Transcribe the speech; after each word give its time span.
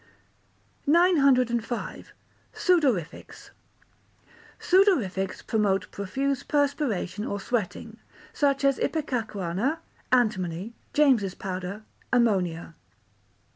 905. 0.87 2.11
Sudorifics 2.55 3.51
Sudorifics 4.59 5.45
promote 5.45 5.91
profuse 5.91 6.41
perspiration 6.41 7.23
or 7.23 7.39
sweating, 7.39 7.97
such 8.33 8.63
as 8.65 8.79
ipecacuanha, 8.79 9.77
antimony, 10.11 10.73
James's 10.95 11.35
powder, 11.35 11.83
ammonia. 12.11 12.73